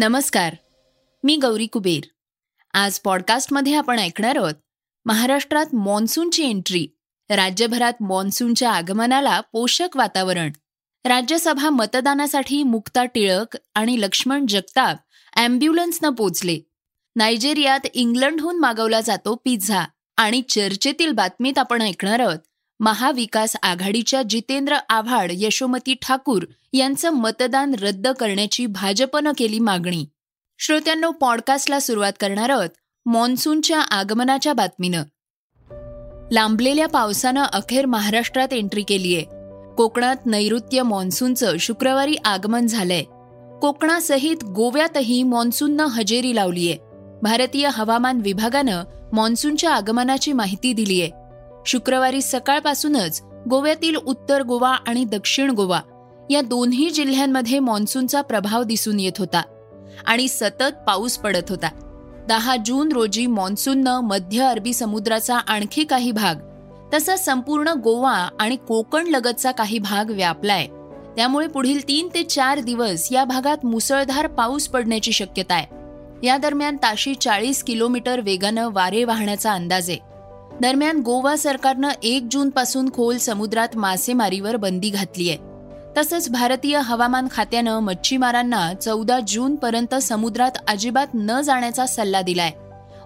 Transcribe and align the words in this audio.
नमस्कार. 0.00 0.54
मी 1.24 1.36
गौरी 1.36 1.66
कुबेर. 1.66 2.00
आज 2.74 2.98
पॉडकास्टमध्ये 2.98 3.74
आपण 3.74 3.98
ऐकणार 3.98 4.36
आहोत 4.36 4.54
महाराष्ट्रात 5.04 5.74
मॉन्सूनची 5.74 6.42
एंट्री 6.42 6.86
राज्यभरात 7.30 7.92
मॉन्सूनच्या 8.00 8.70
आगमनाला 8.70 9.40
पोषक 9.40 9.88
वातावरण 9.94 10.52
राज्यसभा 11.04 11.70
मतदानासाठी 11.70 12.62
मुक्ता 12.62 13.04
टिळक 13.04 13.56
आणि 13.74 14.00
लक्ष्मण 14.00 14.46
जगताप 14.46 14.96
अँब्युलन्सनं 15.36 16.10
पोचले. 16.10 16.58
नायजेरियात 17.16 17.86
इंग्लंडहून 17.94 18.58
मागवला 18.58 19.00
जातो 19.00 19.34
पिझ्झा 19.44 19.84
आणि 20.16 20.42
चर्चेतील 20.42 21.12
बातमीत 21.12 21.58
आपण 21.58 21.82
ऐकणार 21.82 22.20
आहोत 22.20 22.38
महाविकास 22.80 23.56
आघाडीच्या 23.62 24.22
जितेंद्र 24.22 24.76
आव्हाड 24.88 25.30
यशोमती 25.34 25.94
ठाकूर 25.94 26.42
यांचं 26.72 27.10
मतदान 27.10 27.74
रद्द 27.82 28.08
करण्याची 28.08 28.66
भाजपनं 28.66 29.32
केली 29.38 29.58
मागणी. 29.58 30.06
श्रोत्यांनो 30.58 31.10
पॉडकास्टला 31.10 31.80
सुरुवात 31.80 32.12
करणार 32.20 32.50
आहोत 32.50 32.68
मॉन्सूनच्या 33.06 33.80
आगमनाच्या 33.80 34.52
बातमीनं. 34.52 35.02
लांबलेल्या 36.32 36.88
पावसानं 36.88 37.42
अखेर 37.42 37.86
महाराष्ट्रात 37.86 38.52
एंट्री 38.52 38.82
केलीय. 38.82 39.20
कोकणात 39.76 40.16
नैऋत्य 40.26 40.82
मॉन्सूनचं 40.82 41.56
शुक्रवारी 41.56 42.14
आगमन 42.24 42.66
झालंय. 42.66 43.02
कोकणासहित 43.60 44.44
गोव्यातही 44.44 45.22
मॉन्सूननं 45.22 45.84
हजेरी 45.84 46.34
लावलीय. 46.34 46.74
भारतीय 47.22 47.68
हवामान 47.72 48.20
विभागानं 48.22 48.84
मॉन्सूनच्या 49.12 49.74
आगमनाची 49.74 50.32
माहिती 50.32 50.72
दिलीय. 50.72 51.08
शुक्रवारी 51.66 52.22
सकाळपासूनच 52.22 53.22
गोव्यातील 53.50 53.96
उत्तर 53.96 54.42
गोवा 54.42 54.70
आणि 54.70 55.04
दक्षिण 55.04 55.50
गोवा 55.50 55.80
या 56.30 56.40
दोन्ही 56.40 56.90
जिल्ह्यांमध्ये 56.90 57.58
मॉन्सूनचा 57.58 58.20
प्रभाव 58.20 58.62
दिसून 58.62 59.00
येत 59.00 59.12
होता 59.18 59.42
आणि 60.06 60.28
सतत 60.28 60.72
पाऊस 60.86 61.18
पडत 61.18 61.50
होता. 61.50 61.68
दहा 62.28 62.56
जून 62.66 62.92
रोजी 62.92 63.26
मॉन्सूननं 63.26 64.00
मध्य 64.00 64.42
अरबी 64.42 64.72
समुद्राचा 64.72 65.36
आणखी 65.36 65.84
काही 65.84 66.12
भाग 66.12 66.34
तसा 66.94 67.16
संपूर्ण 67.16 67.68
गोवा 67.68 68.28
आणि 68.40 68.56
कोकण 68.56 69.06
लगतचा 69.06 69.50
काही 69.50 69.78
भाग 69.78 70.10
व्यापलाय. 70.10 70.66
त्यामुळे 71.16 71.46
पुढील 71.46 71.88
तीन 71.88 72.08
ते 72.14 72.22
चार 72.22 72.58
दिवस 72.58 73.08
या 73.12 73.24
भागात 73.24 73.66
मुसळधार 73.66 74.26
पाऊस 74.26 74.68
पडण्याची 74.68 75.12
शक्यता 75.12 75.54
आहे. 75.54 75.66
या 76.26 76.36
दरम्यान 76.36 76.76
ताशी 76.76 77.14
चाळीस 77.14 77.62
किलोमीटर 77.62 78.20
वेगानं 78.20 78.68
वारे 78.72 79.04
वाहण्याचा 79.04 79.52
अंदाज 79.52 79.90
आहे. 79.90 80.09
दरम्यान 80.60 81.00
गोवा 81.00 81.36
सरकारनं 81.36 81.88
एक 82.02 82.28
जून 82.30 82.50
पासून 82.50 82.90
खोल 82.92 83.16
समुद्रात 83.16 83.76
मासेमारीवर 83.76 84.56
बंदी 84.56 84.90
घातली 84.90 85.30
आहे. 85.30 85.38
तसंच 85.96 86.30
भारतीय 86.30 86.78
हवामान 86.78 87.28
खात्यानं 87.30 87.78
मच्छीमारांना 87.78 88.74
चौदा 88.74 89.20
जून 89.28 89.56
पर्यंत 89.56 89.94
समुद्रात 89.94 90.50
अजिबात 90.68 91.06
न 91.14 91.40
जाण्याचा 91.40 91.86
सल्ला 91.86 92.22
दिलाय. 92.22 92.50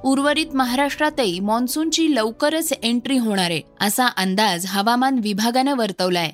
उर्वरित 0.04 0.46
महाराष्ट्रातही 0.54 1.40
मान्सूनची 1.40 2.14
लवकरच 2.14 2.72
एंट्री 2.82 3.18
होणार 3.18 3.50
आहे 3.50 3.62
असा 3.80 4.06
अंदाज 4.06 4.66
हवामान 4.68 5.20
विभागानं 5.22 5.74
वर्तवलाय. 5.74 6.30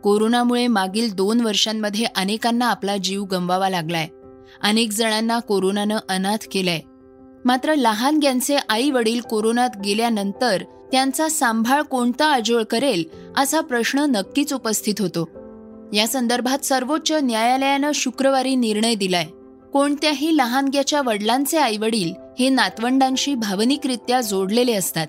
कोरोनामुळे 0.00 0.66
मागील 0.66 1.14
दोन 1.14 1.40
वर्षांमध्ये 1.40 2.04
अनेकांना 2.04 2.66
आपला 2.66 2.96
जीव 2.96 3.24
गमवावा 3.24 3.68
लागलाय. 3.68 4.08
अनेक 4.62 4.92
जणांना 4.92 5.38
कोरोनानं 5.38 5.98
अनाथ 6.08 6.46
केलंय. 6.52 6.80
मात्र 7.44 7.74
लहानग्यांचे 7.74 8.56
आई 8.68 8.90
वडील 8.90 9.20
कोरोनात 9.20 9.70
गेल्यानंतर 9.84 10.62
त्यांचा 10.92 11.28
सांभाळ 11.28 11.82
कोणता 11.82 12.26
आजोळ 12.26 12.62
करेल 12.62 13.04
असा 13.36 13.60
प्रश्न 13.60 13.98
नक्कीच 13.98 14.52
उपस्थित 14.52 14.94
होतो. 14.98 15.28
या 15.92 16.06
संदर्भात 16.06 16.64
सर्वोच्च 16.64 17.12
न्यायालयानं 17.12 17.90
शुक्रवारी 17.94 18.54
निर्णय 18.54 18.94
दिलाय. 18.94 19.24
कोणत्याही 19.72 20.36
लहानग्याच्या 20.36 21.02
वडिलांचे 21.02 21.58
आईवडील 21.58 22.12
हे 22.38 22.48
नातवंडांशी 22.48 23.34
भावनिकरित्या 23.34 24.20
जोडलेले 24.20 24.72
असतात. 24.72 25.06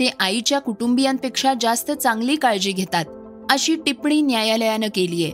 ते 0.00 0.10
आईच्या 0.20 0.58
कुटुंबियांपेक्षा 0.58 1.52
जास्त 1.60 1.92
चांगली 1.92 2.36
काळजी 2.36 2.72
घेतात 2.72 3.04
अशी 3.50 3.76
टिप्पणी 3.76 4.20
न्यायालयानं 4.20 4.86
केली 4.94 5.24
आहे 5.24 5.32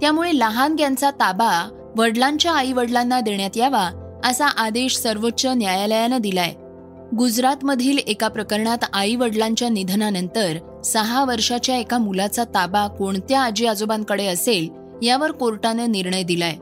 त्यामुळे 0.00 0.38
लहानग्यांचा 0.38 1.10
ताबा 1.10 1.68
वडिलांच्या 1.96 2.52
आई 2.52 2.72
वडिलांना 2.72 3.20
देण्यात 3.20 3.56
यावा 3.56 4.05
असा 4.26 4.46
आदेश 4.46 4.96
सर्वोच्च 4.96 5.46
न्यायालयानं 5.46 6.20
दिलाय. 6.20 6.52
गुजरातमधील 7.16 7.98
एका 7.98 8.28
प्रकरणात 8.28 8.84
आई 8.92 9.14
वडिलांच्या 9.16 9.68
निधनानंतर 9.68 10.80
सहा 10.84 11.24
वर्षाच्या 11.24 11.76
एका 11.76 11.98
मुलाचा 11.98 12.44
ताबा 12.44 12.86
कोणत्या 12.86 13.40
आजी 13.40 13.66
आजोबांकडे 13.66 14.26
असेल 14.26 14.68
यावर 15.02 15.30
कोर्टानं 15.30 15.92
निर्णय 15.92 16.22
दिलाय. 16.22 16.56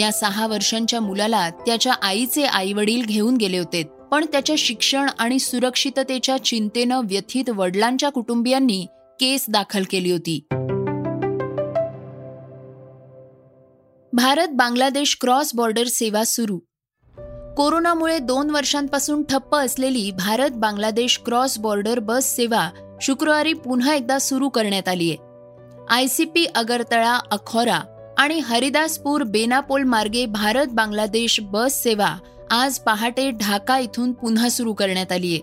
या 0.00 0.12
सहा 0.12 0.46
वर्षांच्या 0.46 1.00
मुलाला 1.00 1.50
त्याच्या 1.50 1.92
आईचे 2.02 2.44
आई 2.44 2.72
वडील 2.72 3.04
घेऊन 3.04 3.36
गेले 3.36 3.58
होते 3.58 3.82
पण 4.10 4.24
त्याच्या 4.32 4.56
शिक्षण 4.58 5.08
आणि 5.18 5.38
सुरक्षिततेच्या 5.38 6.44
चिंतेनं 6.44 7.00
व्यथित 7.04 7.50
वडिलांच्या 7.50 8.08
कुटुंबियांनी 8.08 8.86
केस 9.20 9.46
दाखल 9.48 9.82
केली 9.90 10.10
होती. 10.10 10.40
भारत 14.12 14.48
बांगलादेश 14.52 15.18
क्रॉस 15.20 15.50
बॉर्डर 15.54 15.86
सेवा 15.86 16.24
सुरू. 16.24 16.58
कोरोनामुळे 17.56 18.18
दोन 18.18 18.50
वर्षांपासून 18.50 19.22
ठप्प 19.22 19.56
असलेली 19.56 20.10
Bharat 20.10 20.50
Bangladesh 20.50 21.20
cross 21.26 21.58
border 21.58 21.98
bus 21.98 22.24
सेवा 22.24 22.70
शुक्रवारी 23.00 23.52
पुन्हा 23.52 23.94
एकदा 23.94 24.18
सुरू 24.18 24.48
करण्यात 24.48 24.88
आली 24.88 25.10
आहे. 25.10 25.18
आयसीपी 25.90 26.46
अगरतळा 26.54 27.18
अखोरा 27.30 27.80
आणि 28.18 28.38
हरिदासपूर 28.38 29.22
बेनापोल 29.22 29.82
मार्गे 29.82 30.26
भारत 30.26 30.66
बांगलादेश 30.72 31.40
बस 31.40 31.82
सेवा 31.82 32.16
आज 32.50 32.78
पहाटे 32.78 33.30
ढाका 33.30 33.78
इथून 33.78 34.12
पुन्हा 34.12 34.48
सुरू 34.48 34.72
करण्यात 34.72 35.12
आली 35.12 35.32
आहे. 35.32 35.40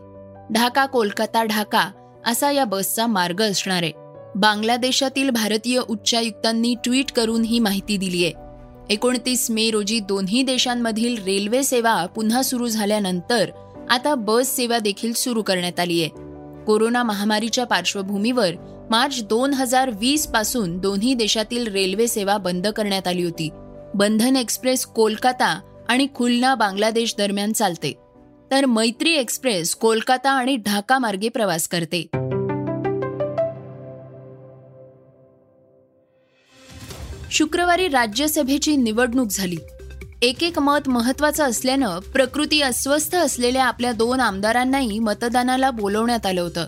ढाका 0.53 0.86
कोलकाता 0.86 1.44
ढाका 1.44 1.92
असा 2.25 2.52
या 2.52 2.66
बसचा 2.66 3.08
मार्ग 3.08 3.42
असणार 3.42 3.84
आहे. 3.84 3.92
बांगलादेशातील 4.36 5.30
भारतीय 5.30 5.80
उच्चायुक्तांनी 5.90 6.75
ट्विट 6.84 7.12
करून 7.12 7.42
ही 7.42 7.59
माहिती 7.59 7.98
दिली 7.98 8.25
आहे. 8.25 8.49
एकोणतीस 8.89 9.51
मे 9.51 9.72
रोजी 9.72 10.00
दोन्ही 10.00 10.44
देशांमधील 10.44 11.23
रेल्वे 11.23 11.63
सेवा 11.63 12.05
पुन्हा 12.05 12.41
सुरू 12.41 12.67
झाल्यानंतर 12.67 13.50
आता 13.89 14.16
बस 14.16 14.55
सेवा 14.55 14.79
देखील 14.79 15.13
सुरू 15.13 15.41
करण्यात 15.41 15.79
आली 15.79 16.01
आहे. 16.01 16.09
कोरोना 16.63 17.03
महामारीच्या 17.03 17.66
पार्श्वभूमीवर 17.66 18.51
मार्च 18.89 19.23
दोन 19.23 19.53
हजार 19.53 19.89
वीसपासून 19.89 20.77
दोन्ही 20.77 21.13
देशातील 21.13 21.67
रेल्वे 21.67 22.07
सेवा 22.07 22.38
बंद 22.38 22.67
करण्यात 22.67 23.07
आली 23.07 23.23
होती. 23.23 23.50
बंधन 23.94 24.35
एक्सप्रेस 24.35 24.85
कोलकाता 24.85 25.59
आणि 25.89 26.07
खुलना 26.16 26.56
बांगलादेश 26.56 27.16
दरम्यान 27.17 27.51
चालते. 27.51 27.94
तर 28.51 28.66
मैत्री 28.66 29.13
एक्सप्रेस 29.13 29.75
कोलकाता 29.75 30.31
आणि 30.31 30.56
ढाका 30.56 31.00
मार्गे 31.00 31.29
प्रवास 31.29 31.67
करते. 31.67 32.06
शुक्रवारी 37.31 37.88
राज्यसभेची 37.88 38.75
निवडणूक 38.75 39.28
झाली. 39.31 39.57
एक 40.22 40.44
एक 40.44 40.59
मत 40.59 40.90
महत्वाचं 40.90 41.44
असल्यानं 41.44 42.00
प्रकृती 42.00 42.62
अस्वस्थ 42.62 43.16
असलेल्या 43.16 43.66
आपल्या 43.66 43.91
दोन 43.91 44.19
आमदारांनाही 44.19 45.00
मतदानाला 45.00 45.72
बोलवण्यात 45.72 46.25
आलं 46.25 46.41
होतं. 46.41 46.66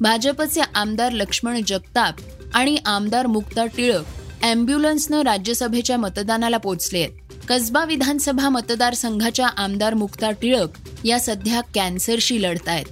भाजपचे 0.00 0.60
आमदार 0.74 1.12
लक्ष्मण 1.12 1.60
जगताप 1.66 2.14
आणि 2.54 2.76
आमदार 2.86 3.26
मुक्ता 3.26 3.66
टिळक 3.66 4.04
अँब्युलन्सनं 4.42 5.22
राज्यसभेच्या 5.22 5.96
मतदानाला 5.96 6.56
पोचले 6.56 6.98
आहेत. 6.98 7.10
कसबा 7.48 7.84
विधानसभा 7.84 8.48
मतदारसंघाच्या 8.48 9.46
आमदार 9.46 9.94
मुक्ता 9.94 10.30
टिळक 10.30 10.68
या 11.04 11.20
सध्या 11.20 11.60
कॅन्सरशी 11.60 12.42
लढत 12.42 12.68
आहेत. 12.68 12.86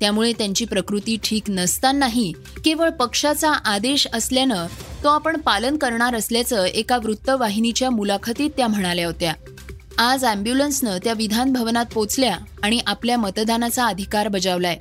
त्यामुळे 0.00 0.32
त्यांची 0.32 0.64
प्रकृती 0.64 1.16
ठीक 1.24 1.42
नसतानाही 1.48 2.32
केवळ 2.64 2.90
पक्षाचा 2.90 3.50
आदेश 3.52 4.08
असल्यानं 4.12 4.66
तो 5.04 5.08
आपण 5.08 5.36
पालन 5.36 5.76
करणार 5.76 6.14
असल्याचं 6.14 6.64
एका 6.64 6.96
वृत्तवाहिनीच्या 6.96 7.90
मुलाखतीत 7.90 8.50
त्या 8.56 8.68
म्हणाल्या 8.68 9.06
होत्या. 9.06 9.32
आज 9.98 10.24
अँब्युलन्सनं 10.24 10.98
त्या 11.04 11.12
विधान 11.12 11.52
भवनात 11.52 11.86
पोचल्या 11.94 12.38
आणि 12.62 12.80
आपल्या 12.86 13.16
मतदानाचा 13.16 13.86
अधिकार 13.86 14.28
बजावलाय. 14.28 14.76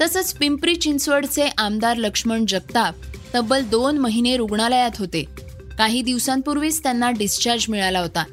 तसंच 0.00 0.34
पिंपरी 0.34 0.76
चिंचवडचे 0.76 1.48
आमदार 1.58 1.96
लक्ष्मण 1.96 2.46
जगताप 2.46 2.94
तब्बल 3.34 3.64
दोन 3.64 3.98
महिने 3.98 4.36
रुग्णालयात 4.36 4.90
होते. 4.98 5.24
काही 5.78 6.02
दिवसांपूर्वीच 6.02 6.82
त्यांना 6.82 7.10
डिस्चार्ज 7.10 7.66
मिळाला 7.68 8.00
होता. 8.00 8.24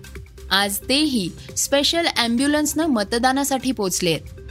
आज 0.51 0.77
तेही 0.77 1.29
स्पेशल 1.57 2.07
अँब्युलन्सनं 2.17 2.85
मतदानासाठी 2.85 3.71
पोचले 3.71 4.09
आहेत 4.09 4.44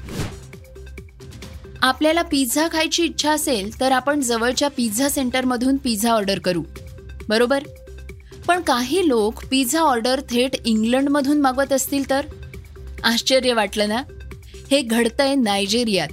आपल्याला 1.85 2.23
पिझ्झा 2.23 2.69
खायची 2.73 3.05
इच्छा 3.05 3.33
असेल 3.33 3.81
तर 3.81 3.93
आपण 3.93 4.21
जवळच्या 4.21 4.69
पिझ्झा 4.69 5.09
सेंटरमधून 5.09 5.77
पिझ्झा 5.77 6.13
ऑर्डर 6.13 6.39
करू. 6.39 6.63
बरोबर? 7.29 7.63
पण 8.49 8.61
काही 8.61 9.09
लोक 9.09 9.45
पिझ्झा 9.51 9.81
ऑर्डर 9.81 10.21
थेट 10.21 10.51
इंग्लंडमधून 10.65 11.41
मागवत 11.41 11.73
असतील 11.73 12.11
तर? 12.11 12.27
आश्चर्य 13.05 13.53
वाटलं 13.53 13.89
ना? 13.89 14.03
हे 14.71 14.83
घडतंय 14.83 15.35
नायजेरियात. 15.35 16.09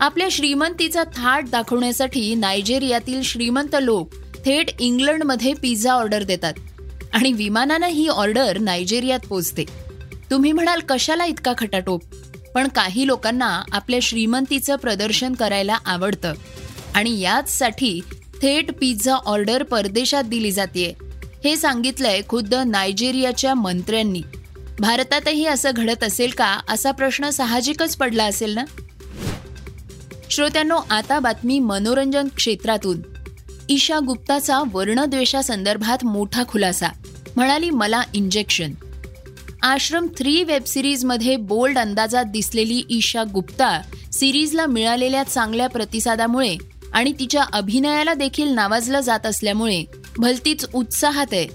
आपल्या 0.00 0.28
श्रीमंतीचा 0.30 1.04
थाट 1.04 1.48
दाखवण्यासाठी 1.48 2.34
नायजेरियातील 2.34 3.22
श्रीमंत 3.22 3.76
लोक 3.82 4.14
थेट 4.44 4.70
इंग्लंडमध्ये 4.80 5.54
पिझ्झा 5.54 5.92
ऑर्डर 5.92 6.22
देतात 6.22 6.54
आणि 7.12 7.32
विमानानं 7.32 7.86
ही 7.86 8.08
ऑर्डर 8.08 8.58
नायजेरियात 8.58 9.20
पोचते. 9.28 9.64
तुम्ही 10.30 10.52
म्हणाल 10.52 10.80
कशाला 10.88 11.24
इतका 11.24 11.52
खटाटोप? 11.58 12.02
पण 12.54 12.68
काही 12.68 13.06
लोकांना 13.06 13.62
आपल्या 13.72 13.98
श्रीमंतीचं 14.02 14.76
प्रदर्शन 14.76 15.32
करायला 15.32 15.78
आवडतं. 15.84 16.32
आणि 16.94 17.20
याचसाठी 17.20 18.00
थेट 18.42 18.72
पिझ्झा 18.72 19.14
ऑर्डर 19.14 19.62
परदेशात 19.62 20.24
दिली 20.24 20.52
जाते 20.52 20.94
हे 21.44 21.56
सांगितलंय 21.56 22.20
खुद्द 22.28 22.54
नायजेरियाच्या 22.54 23.54
मंत्र्यांनी. 23.54 24.22
भारतातही 24.80 25.46
असं 25.46 25.70
घडत 25.76 26.04
असेल 26.04 26.30
का? 26.30 26.60
असा 26.68 26.90
प्रश्न 26.90 27.30
साहजिकच 27.30 27.96
पडला 27.96 28.24
असेल 28.24 28.50
ना? 28.50 28.64
श्रोत्यांनो 30.30 30.78
आता 30.90 31.18
बातमी 31.18 31.58
मनोरंजन 31.58 32.28
क्षेत्रातून. 32.36 33.00
ईशा 33.68 33.98
गुप्ताचा 34.06 34.60
वर्णद्वेषासंदर्भात 34.72 36.04
मोठा 36.04 36.42
खुलासा. 36.48 36.86
म्हणाली 37.36 37.70
मला 37.70 38.02
इंजेक्शन 38.14 38.72
आश्रम 39.62 40.06
थ्री 40.18 40.42
वेब 40.44 40.64
सिरीजमध्ये 40.64 41.36
बोल्ड 41.36 41.78
अंदाजात 41.78 42.24
दिसलेली 42.24 42.82
ईशा 42.90 43.24
गुप्ता 43.24 43.80
सिरीजला 44.12 44.66
मिळालेल्या 44.66 45.22
चांगल्या 45.22 45.68
प्रतिसादामुळे 45.68 46.56
आणि 46.92 47.12
तिच्या 47.18 47.44
अभिनयाला 47.52 48.14
देखील 48.14 48.48
नावाजलं 48.48 49.00
जात 49.00 49.26
असल्यामुळे 49.26 49.84
भलतीच 50.18 50.64
उत्साहात 50.74 51.26
आहे. 51.32 51.46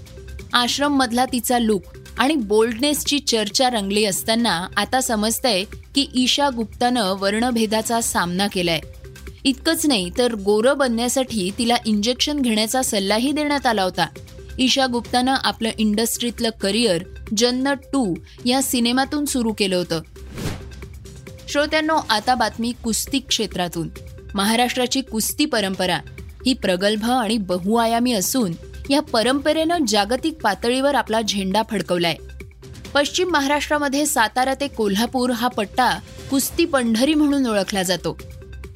आश्रम 0.52 0.96
मधला 0.96 1.24
तिचा 1.24 1.58
लुक 1.58 1.82
आणि 2.18 2.34
बोल्डनेसची 2.34 3.18
चर्चा 3.18 3.70
रंगली 3.70 4.04
असताना 4.04 4.66
आता 4.76 5.00
समजतंय 5.00 5.64
की 5.94 6.06
ईशा 6.14 6.48
गुप्तानं 6.56 7.14
वर्णभेदाचा 7.18 8.00
सामना 8.00 8.46
केलाय. 8.46 8.80
इतकंच 9.44 9.86
नाही 9.86 10.10
तर 10.18 10.34
गोरं 10.34 10.78
बनण्यासाठी 10.78 11.50
तिला 11.58 11.76
इंजेक्शन 11.86 12.40
घेण्याचा 12.40 12.82
सल्लाही 12.82 13.32
देण्यात 13.32 13.66
आला 13.66 13.82
होता. 13.82 14.06
ईशा 14.58 14.86
गुप्तानं 14.86 15.34
आपलं 15.44 15.70
इंडस्ट्रीतलं 15.78 16.50
करिअर 16.50 17.04
जन्नत 17.36 17.76
टू 17.92 18.14
या 18.44 18.62
सिनेमातून 18.62 19.24
सुरू 19.24 19.52
केलं 19.52 19.76
होतं. 19.76 20.00
श्रोत्यांनो 21.48 21.98
आता 22.10 22.34
बातमी 22.34 22.72
कुस्ती 22.84 23.18
क्षेत्रातून. 23.18 23.88
महाराष्ट्राची 24.34 25.00
कुस्ती 25.00 25.44
परंपरा 25.44 26.00
ही 26.46 26.52
प्रगल्भ 26.52 27.10
आणि 27.10 27.38
बहुआयामी 27.38 28.12
असून 28.12 28.52
या 28.90 29.02
परंपरेनं 29.02 29.78
जागतिक 29.88 30.34
पातळीवर 30.42 30.94
आपला 30.94 31.20
झेंडा 31.20 31.62
फडकवलाय. 31.70 32.16
पश्चिम 32.94 33.30
महाराष्ट्रामध्ये 33.30 34.06
सातारा 34.06 34.54
ते 34.54 34.68
कोल्हापूर 34.68 35.30
हा 35.30 35.48
पट्टा 35.48 35.98
कुस्ती 36.30 36.64
पंढरी 36.64 37.14
म्हणून 37.14 37.46
ओळखला 37.46 37.82
जातो. 37.82 38.18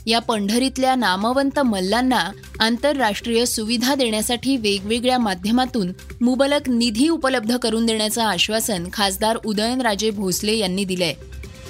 या 0.07 0.19
पंढरीतल्या 0.19 0.95
नामवंत 0.95 1.61
मल्लांना 1.61 2.31
आंतरराष्ट्रीय 2.61 3.45
सुविधा 3.47 3.95
देण्यासाठी 3.95 4.57
वेगवेगळ्या 4.57 5.19
माध्यमातून 5.19 5.93
मुबलक 6.21 6.69
निधी 6.69 7.09
उपलब्ध 7.09 7.57
करून 7.57 7.87
देण्याचं 7.87 8.23
आश्वासन 8.23 8.89
खासदार 8.93 9.37
उदयनराजे 9.45 10.11
भोसले 10.11 10.57
यांनी 10.57 10.85
दिलंय. 10.85 11.15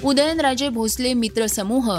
उदयनराजे 0.03 0.69
भोसले 0.69 1.13
मित्र 1.13 1.45
समूह 1.47 1.91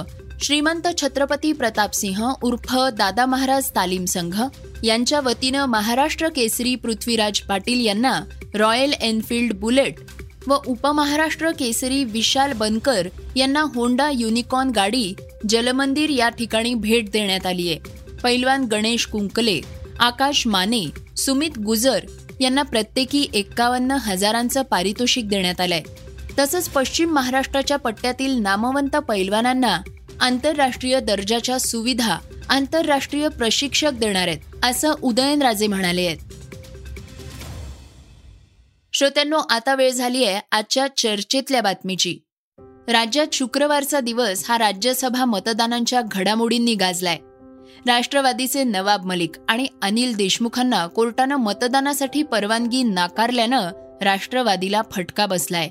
श्रीमंत 0.42 0.86
छत्रपती 0.98 1.52
प्रतापसिंह 1.52 2.22
उर्फ 2.42 2.74
दादा 2.98 3.26
महाराज 3.26 3.70
तालीम 3.76 4.04
संघ 4.04 4.34
यांच्या 4.84 5.20
वतीनं 5.20 5.66
महाराष्ट्र 5.66 6.28
केसरी 6.28 6.74
पृथ्वीराज 6.74 7.40
पाटील 7.40 7.84
यांना 7.86 8.18
रॉयल 8.54 8.92
एनफिल्ड 9.00 9.54
बुलेट 9.60 10.00
व 10.46 10.56
उपमहाराष्ट्र 10.66 11.50
केसरी 11.50 12.02
विशाल 12.04 12.52
बनकर 12.52 13.08
यांना 13.36 13.64
होंडा 13.74 14.10
युनिकॉर्न 14.10 14.70
गाडी 14.70 15.12
जलमंदिर 15.48 16.10
या 16.10 16.28
ठिकाणी 16.28 16.74
भेट 16.74 17.10
देण्यात 17.10 17.46
आली 17.46 17.68
आहे 17.70 18.00
पैलवान 18.22 18.64
गणेश 18.64 19.06
कुंकले 19.06 19.60
आकाश 20.00 20.46
माने 20.46 20.84
सुमित 21.16 21.58
गुजर 21.58 22.04
यांना 22.40 22.62
प्रत्येकी 22.62 23.26
एक्कावन्न 23.34 23.90
हजारांचं 23.90 24.62
पारितोषिक 24.62 25.28
देण्यात 25.28 25.60
आलंय. 25.60 25.82
तसंच 26.38 26.68
पश्चिम 26.68 27.10
महाराष्ट्राच्या 27.10 27.76
पट्ट्यातील 27.76 28.30
नामवंत 28.30 28.96
पैलवानांना 28.96 29.80
आंतरराष्ट्रीय 30.20 31.00
दर्जाच्या 31.00 31.58
सुविधा 31.58 32.18
आंतरराष्ट्रीय 32.48 33.28
प्रशिक्षक 33.28 33.90
देणार 33.92 34.28
आहेत 34.28 34.64
असं 34.64 34.94
उदयनराजे 35.02 35.66
म्हणाले 35.66 36.06
आहेत. 36.06 36.16
श्रोत्यांनो 38.92 39.38
आता 39.38 39.74
वेळ 39.74 39.90
झाली 39.90 40.24
आहे 40.24 40.40
आजच्या 40.52 40.86
चर्चेतल्या 40.96 41.60
बातमीची. 41.60 42.18
राज्यात 42.88 43.26
शुक्रवारचा 43.32 44.00
दिवस 44.00 44.44
हा 44.48 44.58
राज्यसभा 44.58 45.24
मतदानांच्या 45.24 46.00
घडामोडींनी 46.12 46.74
गाजलाय. 46.74 47.18
राष्ट्रवादीचे 47.86 48.64
नवाब 48.64 49.04
मलिक 49.04 49.32
आणि 49.48 49.66
अनिल 49.82 50.16
देशमुखांना 50.16 50.86
कोर्टानं 50.86 51.36
मतदानासाठी 51.36 52.22
परवानगी 52.22 52.82
नाकारल्यानं 52.82 53.70
राष्ट्रवादीला 54.02 54.82
फटका 54.90 55.26
बसलाय. 55.26 55.68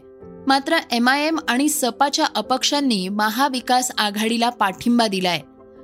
मात्र 0.48 0.78
एम 0.92 1.10
आय 1.10 1.28
एम 1.28 1.40
आणि 1.48 1.70
सपाच्या 1.70 2.26
अपक्षांनी 2.36 3.10
महाविकास 3.10 3.92
आघाडीला 3.98 4.50
पाठिंबा 4.50 5.08
दिलाय. 5.08 5.40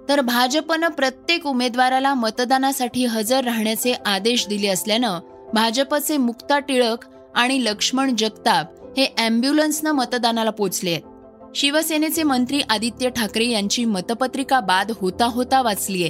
तर 0.10 0.22
भाजपनं 0.22 0.88
प्रत्येक 0.88 1.46
उमेदवाराला 1.46 2.14
मतदानासाठी 2.14 3.06
हजर 3.06 3.44
राहण्याचे 3.44 3.94
आदेश 4.06 4.48
दिले 4.48 4.68
असल्यानं 4.68 5.20
भाजपचे 5.54 6.18
मुक्ता 6.18 6.60
टिळक 6.60 7.06
आणि 7.36 7.64
लक्ष्मण 7.66 8.16
जगताप 8.16 8.66
हे 8.98 9.06
अँब्युलन्सनं 9.06 9.92
मतदानाला 9.92 10.50
पोचले 10.50 10.92
आहेत 10.92 11.17
शिवसेनेचे 11.56 12.24
मंत्री 12.24 12.62
आदित्य 12.70 13.10
ठाकरे 13.10 13.48
यांची 13.48 13.86
मतपत्रिका 13.86 14.60
बाद 14.60 14.92
होता 15.02 15.26
होता 15.26 15.62
वाचलीये. 15.62 16.10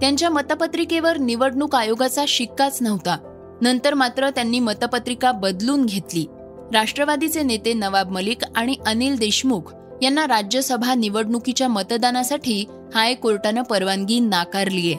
त्यांच्या 0.00 0.30
मतपत्रिकेवर 0.30 1.16
निवडणूक 1.16 1.74
आयोगाचा 1.74 2.24
शिक्काच 2.28 2.78
नव्हता. 2.82 3.16
नंतर 3.62 3.94
मात्र 3.94 4.30
त्यांनी 4.30 4.60
मतपत्रिका 4.60 5.32
बदलून 5.32 5.86
घेतली. 5.86 6.26
राष्ट्रवादीचे 6.72 7.42
नेते 7.42 7.72
नवाब 7.72 8.10
मलिक 8.10 8.38
आणि 8.56 8.76
अनिल 8.86 9.18
देशमुख 9.18 9.74
यांना 10.02 10.26
राज्यसभा 10.26 10.94
निवडणुकीच्या 10.94 11.68
मतदानासाठी 11.68 12.64
हायकोर्टानं 12.94 13.62
परवानगी 13.62 14.20
नाकारलीय. 14.20 14.94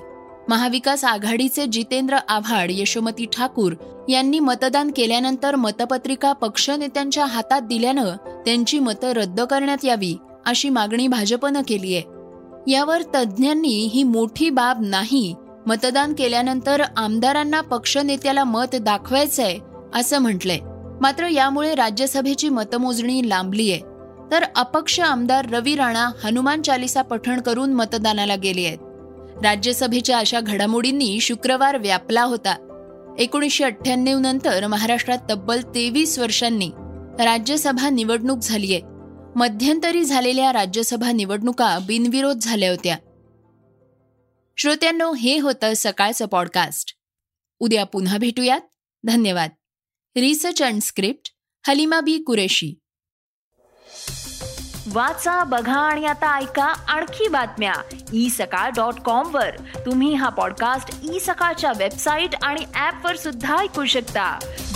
महाविकास 0.49 1.05
आघाडीचे 1.05 1.65
जितेंद्र 1.65 2.17
आव्हाड 2.29 2.71
यशोमती 2.71 3.25
ठाकूर 3.25 3.73
यांनी 4.09 4.39
मतदान 4.39 4.91
केल्यानंतर 4.95 5.55
मतपत्रिका 5.55 6.33
पक्षनेत्यांच्या 6.33 7.25
हातात 7.25 7.61
दिल्यानं 7.61 8.15
त्यांची 8.49 8.79
मतं 8.79 9.11
रद्द 9.11 9.41
करण्यात 9.41 9.85
यावी 9.85 10.17
अशी 10.45 10.69
मागणी 10.69 11.07
भाजपनं 11.07 11.61
केली 11.67 11.95
आहे. 11.95 12.03
यावर 12.71 13.01
तज्ज्ञांनी 13.15 13.89
ही 13.93 14.03
मोठी 14.03 14.49
बाब 14.49 14.81
नाही 14.81 15.35
मतदान 15.67 16.13
केल्यानंतर 16.13 16.81
आमदारांना 16.97 17.61
पक्षनेत्याला 17.61 18.43
मत 18.43 18.75
दाखवायचंय 18.75 19.57
असं 19.95 20.19
म्हटलंय. 20.19 20.59
मात्र 21.01 21.27
यामुळे 21.27 21.75
राज्यसभेची 21.75 22.49
मतमोजणी 22.49 23.29
लांबलीय 23.29 23.77
तर 24.31 24.43
अपक्ष 24.55 24.99
आमदार 24.99 25.49
रवी 25.49 25.75
राणा 25.75 26.09
हनुमान 26.23 26.61
चालिसा 26.61 27.01
पठण 27.01 27.41
करून 27.41 27.73
मतदानाला 27.73 28.35
गेले 28.35 28.65
आहेत. 28.65 28.77
राज्यसभेच्या 29.45 30.17
अशा 30.17 30.39
घडामोडींनी 30.39 31.19
शुक्रवार 31.21 31.77
व्यापला 31.77 32.23
होता. 32.23 32.55
एकोणीसशे 33.19 33.63
अठ्ठ्याण्णव 33.63 34.19
नंतर 34.19 34.67
महाराष्ट्रात 34.67 35.17
तब्बल 35.29 35.61
तेवीस 35.61 36.19
वर्षांनी 36.19 36.69
राज्यसभा 37.23 37.89
निवडणूक 37.89 38.39
झालीय. 38.39 38.79
मध्यंतरी 39.35 40.03
झालेल्या 40.03 40.53
राज्यसभा 40.53 41.11
निवडणुका 41.11 41.79
बिनविरोध 41.87 42.37
झाल्या 42.37 42.69
होत्या. 42.69 42.97
श्रोत्यांनो 44.57 45.13
हे 45.13 45.39
होतं 45.39 45.71
सकाळचं 45.75 46.25
पॉडकास्ट 46.25 46.95
उद्या 47.59 47.83
पुन्हा 47.83 48.17
भेटूयात. 48.17 48.59
धन्यवाद. 49.03 49.49
Research 50.15 50.61
and 50.61 50.81
script 50.81 51.31
Halima 51.67 51.99
Bi 51.99 52.17
Qureshi. 52.17 52.79
वाचा 54.87 55.43
बघा 55.43 55.79
आणि 55.79 56.05
आता 56.05 56.37
ऐका 56.37 56.65
आणखी 56.65 57.27
बातम्या. 57.27 57.73
ई 58.13 58.29
सकाळ 58.29 58.69
डॉट 58.69 58.93
कॉम 58.93 59.35
वर. 59.35 59.55
तुम्ही 59.85 60.13
हा 60.13 60.29
पॉडकास्ट 60.29 61.13
ई 61.13 61.19
सकाळच्या 61.19 61.71
वेबसाईट 61.77 62.29
आणि 62.43 62.61
ऍप 62.79 63.05
वर 63.05 63.15
सुद्धा 63.15 63.57
ऐकू 63.57 63.85
शकता. 63.85 64.39